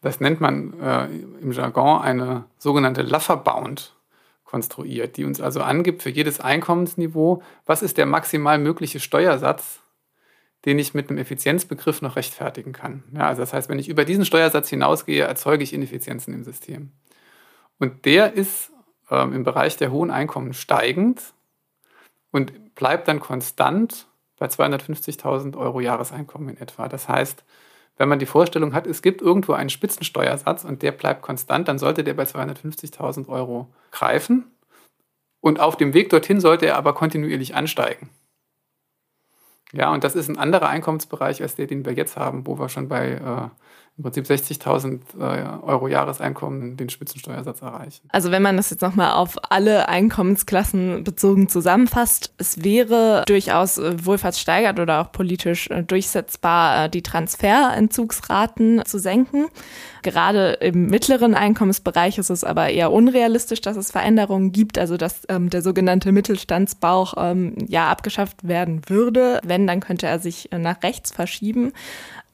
[0.06, 1.08] das nennt man äh,
[1.42, 3.96] im Jargon eine sogenannte Laffer-Bound
[4.44, 9.80] konstruiert, die uns also angibt für jedes Einkommensniveau, was ist der maximal mögliche Steuersatz,
[10.66, 13.04] den ich mit einem Effizienzbegriff noch rechtfertigen kann.
[13.14, 16.92] Ja, also das heißt, wenn ich über diesen Steuersatz hinausgehe, erzeuge ich Ineffizienzen im System.
[17.78, 18.72] Und der ist
[19.12, 21.22] ähm, im Bereich der hohen Einkommen steigend
[22.32, 26.88] und bleibt dann konstant bei 250.000 Euro Jahreseinkommen in etwa.
[26.88, 27.44] Das heißt,
[27.98, 31.80] wenn man die Vorstellung hat, es gibt irgendwo einen Spitzensteuersatz und der bleibt konstant, dann
[31.80, 34.52] sollte der bei 250.000 Euro greifen.
[35.40, 38.10] Und auf dem Weg dorthin sollte er aber kontinuierlich ansteigen.
[39.76, 42.70] Ja, und das ist ein anderer Einkommensbereich als der, den wir jetzt haben, wo wir
[42.70, 43.50] schon bei äh,
[43.98, 48.10] im Prinzip 60.000 äh, Euro Jahreseinkommen den Spitzensteuersatz erreichen.
[48.12, 54.06] Also wenn man das jetzt nochmal auf alle Einkommensklassen bezogen zusammenfasst, es wäre durchaus äh,
[54.06, 59.46] wohlfahrtssteigert oder auch politisch äh, durchsetzbar, die Transferentzugsraten zu senken.
[60.04, 65.22] Gerade im mittleren Einkommensbereich ist es aber eher unrealistisch, dass es Veränderungen gibt, also dass
[65.30, 69.40] ähm, der sogenannte Mittelstandsbauch ähm, ja abgeschafft werden würde.
[69.44, 71.72] Wenn, dann könnte er sich nach rechts verschieben.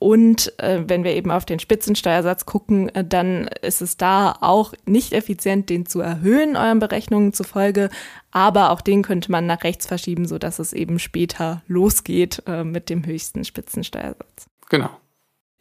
[0.02, 4.74] Und äh, wenn wir eben auf den Spitzensteuersatz gucken, äh, dann ist es da auch
[4.88, 7.92] nicht effizient, den zu erhöhen, euren Berechnungen zufolge.
[8.32, 12.90] Aber auch den könnte man nach rechts verschieben, sodass es eben später losgeht äh, mit
[12.90, 14.50] dem höchsten Spitzensteuersatz.
[14.72, 14.90] Genau.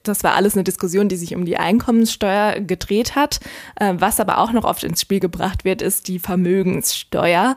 [0.02, 3.38] Das war alles eine Diskussion, die sich um die Einkommenssteuer gedreht hat.
[3.76, 7.56] Äh, was aber auch noch oft ins Spiel gebracht wird, ist die Vermögenssteuer.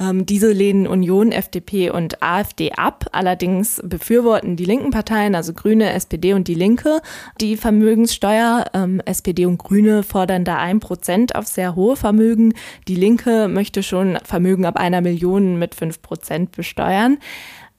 [0.00, 3.06] Ähm, diese lehnen Union, FDP und AfD ab.
[3.12, 7.00] Allerdings befürworten die linken Parteien, also Grüne, SPD und die Linke,
[7.40, 8.64] die Vermögenssteuer.
[8.74, 12.54] Ähm, SPD und Grüne fordern da ein Prozent auf sehr hohe Vermögen.
[12.88, 17.18] Die Linke möchte schon Vermögen ab einer Million mit fünf Prozent besteuern.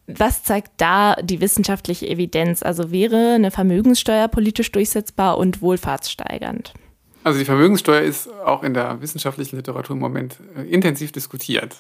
[0.08, 2.62] Was zeigt da die wissenschaftliche Evidenz?
[2.62, 6.74] Also wäre eine Vermögenssteuer politisch durchsetzbar und wohlfahrtssteigernd?
[7.24, 11.78] Also die Vermögenssteuer ist auch in der wissenschaftlichen Literatur im Moment äh, intensiv diskutiert.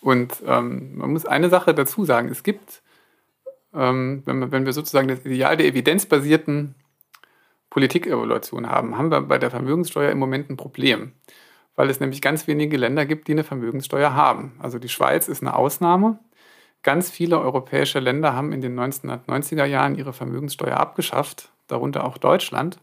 [0.00, 2.28] Und ähm, man muss eine Sache dazu sagen.
[2.28, 2.82] Es gibt,
[3.74, 6.76] ähm, wenn, wir, wenn wir sozusagen das Ideal der evidenzbasierten
[7.68, 11.12] Politikevaluation haben, haben wir bei der Vermögenssteuer im Moment ein Problem.
[11.74, 14.54] Weil es nämlich ganz wenige Länder gibt, die eine Vermögenssteuer haben.
[14.60, 16.18] Also die Schweiz ist eine Ausnahme.
[16.86, 22.78] Ganz viele europäische Länder haben in den 1990er Jahren ihre Vermögenssteuer abgeschafft, darunter auch Deutschland.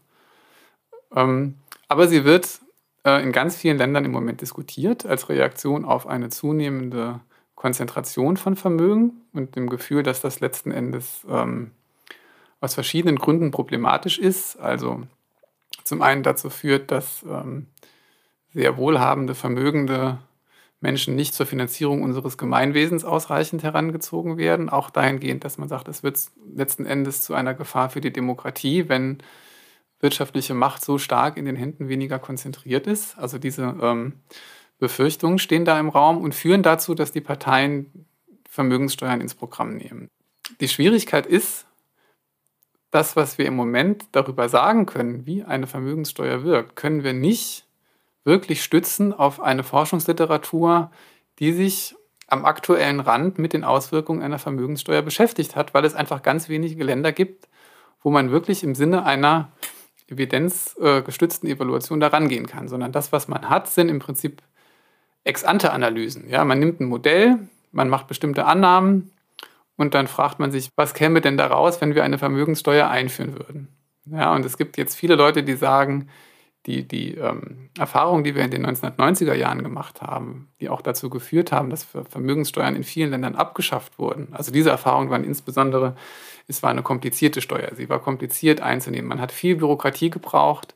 [1.16, 1.54] Ähm,
[1.88, 2.60] aber sie wird
[3.06, 7.20] äh, in ganz vielen Ländern im Moment diskutiert als Reaktion auf eine zunehmende
[7.54, 11.70] Konzentration von Vermögen und dem Gefühl, dass das letzten Endes ähm,
[12.60, 14.60] aus verschiedenen Gründen problematisch ist.
[14.60, 15.04] Also
[15.82, 17.68] zum einen dazu führt, dass ähm,
[18.52, 20.18] sehr wohlhabende, vermögende
[20.84, 24.68] Menschen nicht zur Finanzierung unseres Gemeinwesens ausreichend herangezogen werden.
[24.68, 26.20] Auch dahingehend, dass man sagt, es wird
[26.54, 29.22] letzten Endes zu einer Gefahr für die Demokratie, wenn
[30.00, 33.16] wirtschaftliche Macht so stark in den Händen weniger konzentriert ist.
[33.16, 34.20] Also diese ähm,
[34.78, 38.06] Befürchtungen stehen da im Raum und führen dazu, dass die Parteien
[38.46, 40.10] Vermögenssteuern ins Programm nehmen.
[40.60, 41.66] Die Schwierigkeit ist,
[42.90, 47.64] das, was wir im Moment darüber sagen können, wie eine Vermögenssteuer wirkt, können wir nicht
[48.24, 50.90] wirklich stützen auf eine Forschungsliteratur,
[51.38, 51.94] die sich
[52.26, 56.82] am aktuellen Rand mit den Auswirkungen einer Vermögenssteuer beschäftigt hat, weil es einfach ganz wenige
[56.82, 57.48] Länder gibt,
[58.02, 59.52] wo man wirklich im Sinne einer
[60.08, 64.42] evidenzgestützten Evaluation daran gehen kann, sondern das, was man hat, sind im Prinzip
[65.24, 66.28] Ex-ante-Analysen.
[66.28, 67.38] Ja, man nimmt ein Modell,
[67.72, 69.10] man macht bestimmte Annahmen
[69.76, 73.68] und dann fragt man sich, was käme denn daraus, wenn wir eine Vermögenssteuer einführen würden?
[74.06, 76.08] Ja, und es gibt jetzt viele Leute, die sagen,
[76.66, 81.10] die, die ähm, Erfahrungen, die wir in den 1990er Jahren gemacht haben, die auch dazu
[81.10, 84.28] geführt haben, dass Vermögenssteuern in vielen Ländern abgeschafft wurden.
[84.32, 85.94] Also diese Erfahrungen waren insbesondere,
[86.48, 87.70] es war eine komplizierte Steuer.
[87.74, 89.08] Sie war kompliziert einzunehmen.
[89.08, 90.74] Man hat viel Bürokratie gebraucht.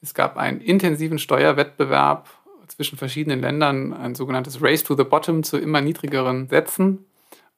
[0.00, 2.28] Es gab einen intensiven Steuerwettbewerb
[2.68, 7.06] zwischen verschiedenen Ländern, ein sogenanntes Race to the Bottom zu immer niedrigeren Sätzen.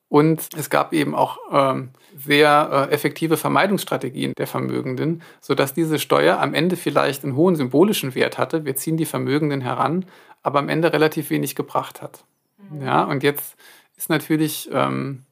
[0.09, 6.41] Und es gab eben auch ähm, sehr äh, effektive Vermeidungsstrategien der Vermögenden, sodass diese Steuer
[6.41, 8.65] am Ende vielleicht einen hohen symbolischen Wert hatte.
[8.65, 10.07] Wir ziehen die Vermögenden heran,
[10.43, 12.25] aber am Ende relativ wenig gebracht hat.
[12.71, 12.83] Mhm.
[12.83, 13.57] Ja, und jetzt
[13.97, 15.25] ist natürlich ähm,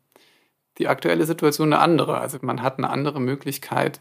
[0.77, 2.19] die aktuelle Situation eine andere.
[2.19, 4.01] Also man hat eine andere Möglichkeit,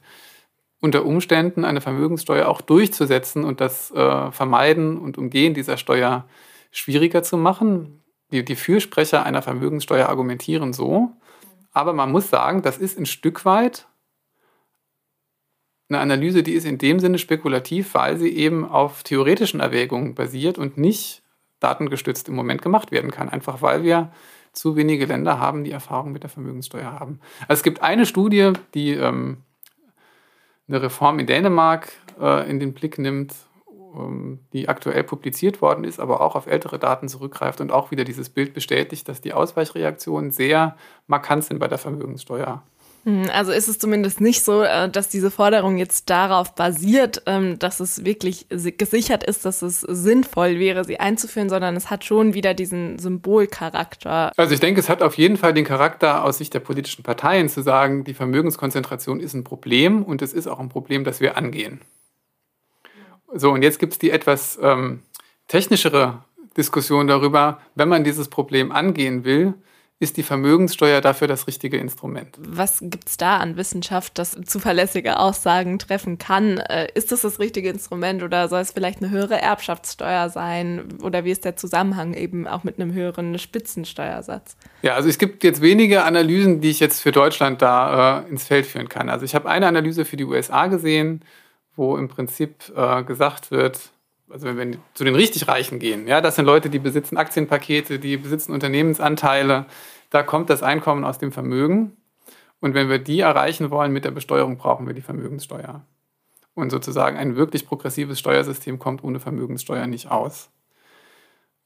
[0.81, 6.25] unter Umständen eine Vermögenssteuer auch durchzusetzen und das äh, Vermeiden und Umgehen dieser Steuer
[6.71, 11.11] schwieriger zu machen die, die Fürsprecher einer Vermögenssteuer argumentieren so.
[11.71, 13.87] Aber man muss sagen, das ist ein Stück weit
[15.89, 20.57] eine Analyse, die ist in dem Sinne spekulativ, weil sie eben auf theoretischen Erwägungen basiert
[20.57, 21.21] und nicht
[21.59, 23.29] datengestützt im Moment gemacht werden kann.
[23.29, 24.11] Einfach weil wir
[24.51, 27.19] zu wenige Länder haben, die Erfahrung mit der Vermögenssteuer haben.
[27.41, 29.37] Also es gibt eine Studie, die ähm,
[30.67, 33.35] eine Reform in Dänemark äh, in den Blick nimmt
[34.53, 38.29] die aktuell publiziert worden ist, aber auch auf ältere Daten zurückgreift und auch wieder dieses
[38.29, 40.75] Bild bestätigt, dass die Ausweichreaktionen sehr
[41.07, 42.63] markant sind bei der Vermögenssteuer.
[43.05, 47.59] Hm, also ist es zumindest nicht so, äh, dass diese Forderung jetzt darauf basiert, ähm,
[47.59, 52.33] dass es wirklich gesichert ist, dass es sinnvoll wäre, sie einzuführen, sondern es hat schon
[52.33, 54.31] wieder diesen Symbolcharakter.
[54.37, 57.47] Also ich denke, es hat auf jeden Fall den Charakter aus Sicht der politischen Parteien
[57.47, 61.37] zu sagen, die Vermögenskonzentration ist ein Problem und es ist auch ein Problem, das wir
[61.37, 61.81] angehen.
[63.35, 65.01] So, und jetzt gibt es die etwas ähm,
[65.47, 66.23] technischere
[66.57, 69.53] Diskussion darüber, wenn man dieses Problem angehen will,
[69.99, 72.37] ist die Vermögenssteuer dafür das richtige Instrument.
[72.37, 76.57] Was gibt es da an Wissenschaft, das zuverlässige Aussagen treffen kann?
[76.57, 80.99] Äh, ist das das richtige Instrument oder soll es vielleicht eine höhere Erbschaftssteuer sein?
[81.01, 84.57] Oder wie ist der Zusammenhang eben auch mit einem höheren Spitzensteuersatz?
[84.81, 88.43] Ja, also es gibt jetzt wenige Analysen, die ich jetzt für Deutschland da äh, ins
[88.43, 89.09] Feld führen kann.
[89.09, 91.21] Also ich habe eine Analyse für die USA gesehen,
[91.75, 93.91] wo im Prinzip äh, gesagt wird,
[94.29, 97.99] also wenn wir zu den richtig Reichen gehen, ja, das sind Leute, die besitzen Aktienpakete,
[97.99, 99.65] die besitzen Unternehmensanteile,
[100.09, 101.97] da kommt das Einkommen aus dem Vermögen.
[102.59, 105.85] Und wenn wir die erreichen wollen mit der Besteuerung, brauchen wir die Vermögenssteuer.
[106.53, 110.49] Und sozusagen ein wirklich progressives Steuersystem kommt ohne Vermögenssteuer nicht aus.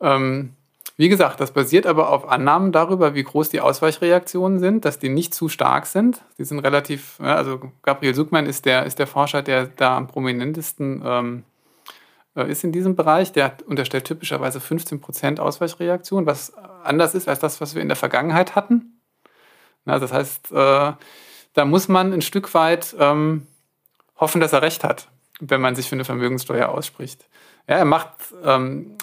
[0.01, 0.55] Ähm,
[0.99, 5.07] wie gesagt, das basiert aber auf Annahmen darüber, wie groß die Ausweichreaktionen sind, dass die
[5.07, 6.25] nicht zu stark sind.
[6.37, 11.01] Die sind relativ, also Gabriel Suckmann ist der, ist der Forscher, der da am prominentesten
[11.05, 11.43] ähm,
[12.35, 13.31] äh, ist in diesem Bereich.
[13.31, 18.57] Der unterstellt typischerweise 15% Ausweichreaktion, was anders ist als das, was wir in der Vergangenheit
[18.57, 18.99] hatten.
[19.85, 20.91] Na, das heißt, äh,
[21.53, 23.47] da muss man ein Stück weit ähm,
[24.17, 25.07] hoffen, dass er recht hat,
[25.39, 27.29] wenn man sich für eine Vermögenssteuer ausspricht.
[27.69, 28.11] Ja, er macht
[28.43, 28.97] ähm,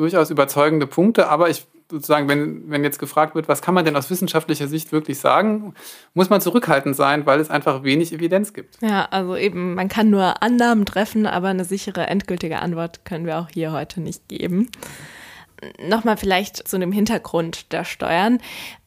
[0.00, 3.96] durchaus überzeugende Punkte, aber ich sozusagen, wenn, wenn jetzt gefragt wird, was kann man denn
[3.96, 5.74] aus wissenschaftlicher Sicht wirklich sagen,
[6.14, 8.80] muss man zurückhaltend sein, weil es einfach wenig Evidenz gibt.
[8.80, 13.38] Ja, also eben, man kann nur Annahmen treffen, aber eine sichere, endgültige Antwort können wir
[13.38, 14.70] auch hier heute nicht geben
[15.82, 18.38] nochmal vielleicht zu dem Hintergrund der Steuern.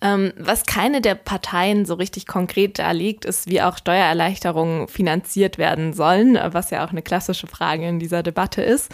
[0.02, 5.94] Ähm, was keine der Parteien so richtig konkret darlegt, ist, wie auch Steuererleichterungen finanziert werden
[5.94, 8.92] sollen, was ja auch eine klassische Frage in dieser Debatte ist.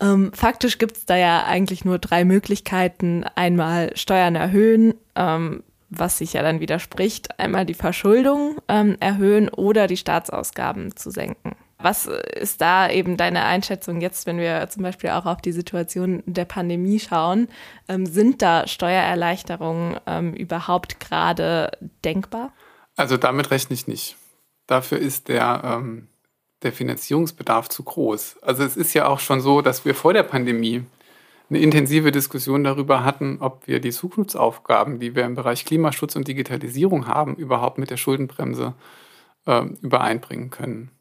[0.00, 3.24] Ähm, faktisch gibt es da ja eigentlich nur drei Möglichkeiten.
[3.34, 9.86] Einmal Steuern erhöhen, ähm, was sich ja dann widerspricht, einmal die Verschuldung ähm, erhöhen oder
[9.86, 11.56] die Staatsausgaben zu senken.
[11.84, 16.22] Was ist da eben deine Einschätzung jetzt, wenn wir zum Beispiel auch auf die Situation
[16.24, 17.48] der Pandemie schauen?
[17.88, 22.54] Ähm, sind da Steuererleichterungen ähm, überhaupt gerade denkbar?
[22.96, 24.16] Also damit rechne ich nicht.
[24.66, 26.08] Dafür ist der, ähm,
[26.62, 28.38] der Finanzierungsbedarf zu groß.
[28.40, 30.86] Also es ist ja auch schon so, dass wir vor der Pandemie
[31.50, 36.28] eine intensive Diskussion darüber hatten, ob wir die Zukunftsaufgaben, die wir im Bereich Klimaschutz und
[36.28, 38.72] Digitalisierung haben, überhaupt mit der Schuldenbremse
[39.44, 40.93] äh, übereinbringen können.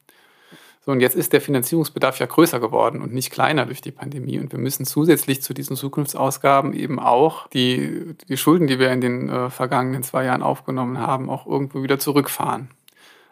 [0.85, 4.37] So, und jetzt ist der Finanzierungsbedarf ja größer geworden und nicht kleiner durch die Pandemie.
[4.39, 8.99] Und wir müssen zusätzlich zu diesen Zukunftsausgaben eben auch die, die Schulden, die wir in
[8.99, 12.69] den äh, vergangenen zwei Jahren aufgenommen haben, auch irgendwo wieder zurückfahren.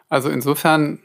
[0.08, 1.00] Also insofern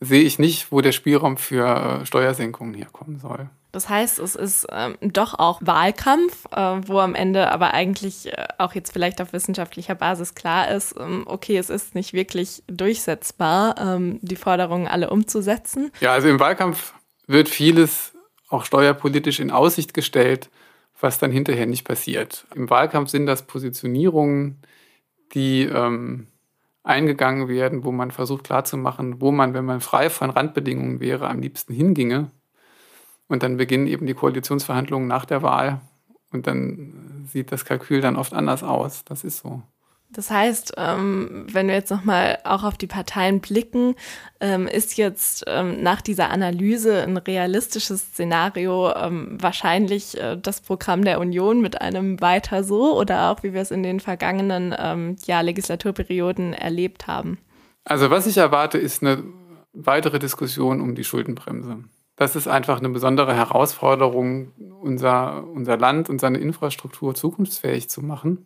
[0.00, 1.66] sehe ich nicht, wo der Spielraum für
[2.00, 3.50] äh, Steuersenkungen herkommen soll.
[3.78, 8.48] Das heißt, es ist ähm, doch auch Wahlkampf, äh, wo am Ende aber eigentlich äh,
[8.58, 13.76] auch jetzt vielleicht auf wissenschaftlicher Basis klar ist, ähm, okay, es ist nicht wirklich durchsetzbar,
[13.78, 15.92] ähm, die Forderungen alle umzusetzen.
[16.00, 16.92] Ja, also im Wahlkampf
[17.28, 18.14] wird vieles
[18.48, 20.50] auch steuerpolitisch in Aussicht gestellt,
[21.00, 22.48] was dann hinterher nicht passiert.
[22.56, 24.60] Im Wahlkampf sind das Positionierungen,
[25.34, 26.26] die ähm,
[26.82, 31.40] eingegangen werden, wo man versucht klarzumachen, wo man, wenn man frei von Randbedingungen wäre, am
[31.40, 32.32] liebsten hinginge.
[33.28, 35.80] Und dann beginnen eben die Koalitionsverhandlungen nach der Wahl.
[36.32, 39.04] Und dann sieht das Kalkül dann oft anders aus.
[39.04, 39.62] Das ist so.
[40.10, 43.94] Das heißt, ähm, wenn wir jetzt nochmal auch auf die Parteien blicken,
[44.40, 48.90] ähm, ist jetzt ähm, nach dieser Analyse ein realistisches Szenario
[49.38, 53.70] wahrscheinlich äh, das Programm der Union mit einem weiter so oder auch wie wir es
[53.70, 57.38] in den vergangenen ja, Legislaturperioden erlebt haben?
[57.84, 59.22] Also was ich erwarte, ist eine
[59.72, 61.84] weitere Diskussion um die Schuldenbremse.
[62.18, 64.50] Das ist einfach eine besondere Herausforderung,
[64.82, 68.44] unser, unser Land und seine Infrastruktur zukunftsfähig zu machen.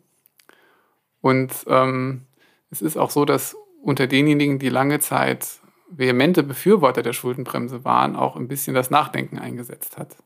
[1.23, 2.27] Und ähm,
[2.71, 5.49] es ist auch so, dass unter denjenigen, die lange Zeit
[5.89, 10.17] vehemente Befürworter der Schuldenbremse waren, auch ein bisschen das Nachdenken eingesetzt hat.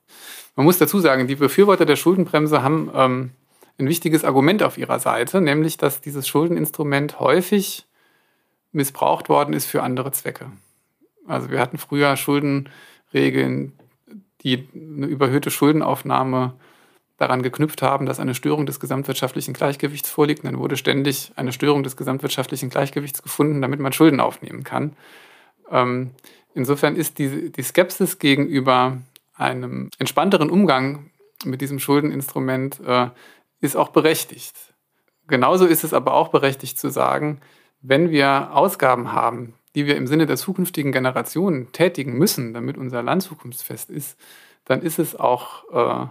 [0.57, 3.31] Man muss dazu sagen, die Befürworter der Schuldenbremse haben ähm,
[3.79, 7.87] ein wichtiges Argument auf ihrer Seite, nämlich dass dieses Schuldeninstrument häufig
[8.73, 10.51] missbraucht worden ist für andere Zwecke.
[11.29, 12.17] Also wir hatten früher
[13.11, 13.73] Schuldenregeln,
[14.43, 16.55] die eine überhöhte Schuldenaufnahme
[17.17, 20.45] daran geknüpft haben, dass eine Störung des gesamtwirtschaftlichen Gleichgewichts vorliegt.
[20.45, 24.95] Und dann wurde ständig eine Störung des gesamtwirtschaftlichen Gleichgewichts gefunden, damit man Schulden aufnehmen kann.
[25.71, 26.11] Ähm,
[26.55, 28.99] insofern ist die, die Skepsis gegenüber
[29.35, 31.11] einem entspannteren Umgang
[31.45, 33.09] mit diesem Schuldeninstrument äh,
[33.61, 34.55] ist auch berechtigt.
[35.27, 37.41] Genauso ist es aber auch berechtigt zu sagen,
[37.81, 43.03] wenn wir Ausgaben haben, die wir im Sinne der zukünftigen Generationen tätigen müssen, damit unser
[43.03, 44.19] Land zukunftsfest ist,
[44.65, 46.07] dann ist es auch äh,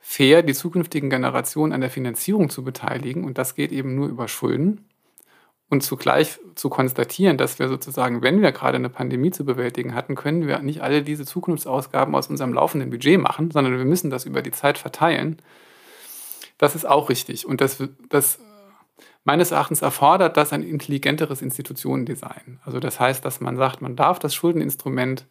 [0.00, 3.24] fair, die zukünftigen Generationen an der Finanzierung zu beteiligen.
[3.24, 4.88] Und das geht eben nur über Schulden.
[5.68, 10.16] Und zugleich zu konstatieren, dass wir sozusagen, wenn wir gerade eine Pandemie zu bewältigen hatten,
[10.16, 14.24] können wir nicht alle diese Zukunftsausgaben aus unserem laufenden Budget machen, sondern wir müssen das
[14.24, 15.36] über die Zeit verteilen.
[16.58, 17.46] Das ist auch richtig.
[17.46, 18.38] Und das, das
[19.24, 22.60] meines Erachtens erfordert das ein intelligenteres Institutionendesign.
[22.64, 25.26] Also das heißt, dass man sagt, man darf das Schuldeninstrument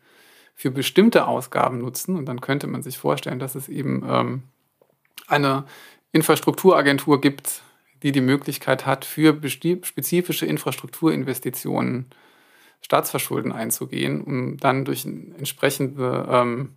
[0.55, 2.15] für bestimmte Ausgaben nutzen.
[2.15, 4.43] Und dann könnte man sich vorstellen, dass es eben ähm,
[5.27, 5.65] eine
[6.11, 7.63] Infrastrukturagentur gibt,
[8.03, 12.07] die die Möglichkeit hat, für spezifische Infrastrukturinvestitionen
[12.81, 16.75] Staatsverschulden einzugehen, um dann durch entsprechende ähm,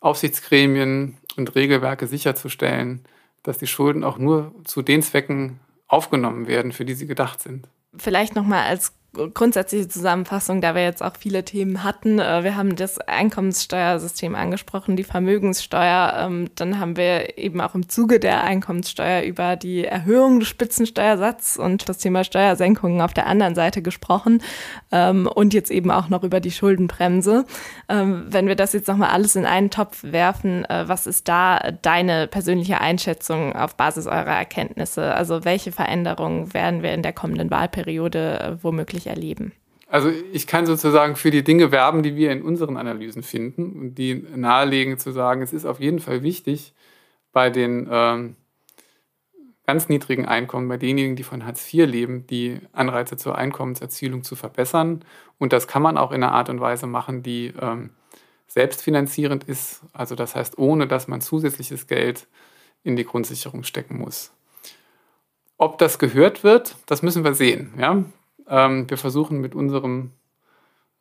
[0.00, 3.04] Aufsichtsgremien und Regelwerke sicherzustellen,
[3.42, 7.68] dass die Schulden auch nur zu den Zwecken aufgenommen werden, für die sie gedacht sind.
[7.96, 8.92] Vielleicht nochmal als
[9.34, 12.18] grundsätzliche Zusammenfassung, da wir jetzt auch viele Themen hatten.
[12.18, 16.14] Äh, wir haben das Einkommenssteuersystem angesprochen, die Vermögenssteuer.
[16.18, 21.58] Ähm, dann haben wir eben auch im Zuge der Einkommenssteuer über die Erhöhung des Spitzensteuersatzes
[21.58, 24.42] und das Thema Steuersenkungen auf der anderen Seite gesprochen
[24.92, 27.44] ähm, und jetzt eben auch noch über die Schuldenbremse.
[27.88, 31.72] Ähm, wenn wir das jetzt nochmal alles in einen Topf werfen, äh, was ist da
[31.82, 35.14] deine persönliche Einschätzung auf Basis eurer Erkenntnisse?
[35.14, 39.52] Also welche Veränderungen werden wir in der kommenden Wahlperiode äh, womöglich wirklich erleben?
[39.88, 43.94] Also ich kann sozusagen für die Dinge werben, die wir in unseren Analysen finden und
[43.94, 46.74] die nahelegen zu sagen, es ist auf jeden Fall wichtig,
[47.32, 48.36] bei den ähm,
[49.64, 54.34] ganz niedrigen Einkommen, bei denjenigen, die von Hartz IV leben, die Anreize zur Einkommenserzielung zu
[54.34, 55.04] verbessern.
[55.38, 57.90] Und das kann man auch in einer Art und Weise machen, die ähm,
[58.48, 59.82] selbstfinanzierend ist.
[59.92, 62.26] Also das heißt, ohne dass man zusätzliches Geld
[62.82, 64.32] in die Grundsicherung stecken muss.
[65.58, 67.72] Ob das gehört wird, das müssen wir sehen.
[67.78, 68.04] Ja?
[68.48, 70.12] Ähm, wir versuchen mit unserem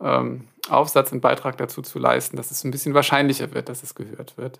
[0.01, 3.95] ähm, Aufsatz einen Beitrag dazu zu leisten, dass es ein bisschen wahrscheinlicher wird, dass es
[3.95, 4.59] gehört wird.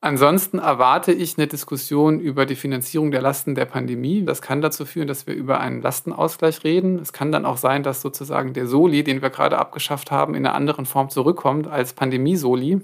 [0.00, 4.24] Ansonsten erwarte ich eine Diskussion über die Finanzierung der Lasten der Pandemie.
[4.24, 7.00] Das kann dazu führen, dass wir über einen Lastenausgleich reden.
[7.00, 10.46] Es kann dann auch sein, dass sozusagen der Soli, den wir gerade abgeschafft haben, in
[10.46, 12.80] einer anderen Form zurückkommt als Pandemie-Soli.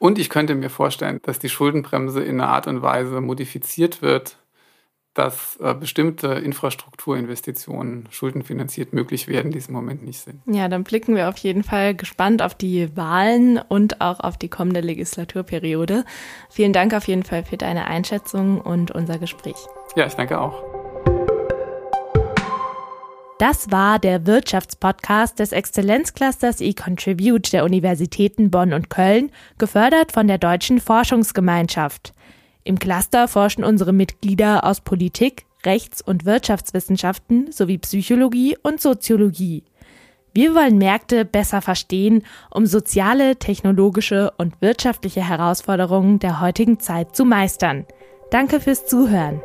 [0.00, 4.38] Und ich könnte mir vorstellen, dass die Schuldenbremse in einer Art und Weise modifiziert wird,
[5.14, 10.42] dass äh, bestimmte Infrastrukturinvestitionen schuldenfinanziert möglich werden, die es im Moment nicht sind.
[10.46, 14.48] Ja, dann blicken wir auf jeden Fall gespannt auf die Wahlen und auch auf die
[14.48, 16.04] kommende Legislaturperiode.
[16.50, 19.56] Vielen Dank auf jeden Fall für deine Einschätzung und unser Gespräch.
[19.94, 20.62] Ja, ich danke auch.
[23.38, 30.38] Das war der Wirtschaftspodcast des Exzellenzclusters eContribute der Universitäten Bonn und Köln, gefördert von der
[30.38, 32.14] Deutschen Forschungsgemeinschaft.
[32.64, 39.64] Im Cluster forschen unsere Mitglieder aus Politik, Rechts- und Wirtschaftswissenschaften sowie Psychologie und Soziologie.
[40.32, 47.24] Wir wollen Märkte besser verstehen, um soziale, technologische und wirtschaftliche Herausforderungen der heutigen Zeit zu
[47.24, 47.86] meistern.
[48.30, 49.40] Danke fürs Zuhören.